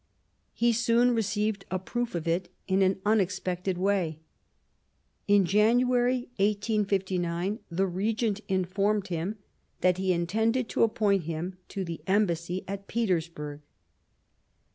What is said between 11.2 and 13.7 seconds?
him to the Embassy at Petersburg.